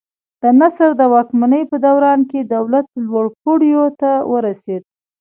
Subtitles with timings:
[0.41, 4.83] د نصر د واکمنۍ په دوران کې دولت لوړو پوړیو ته ورسېد.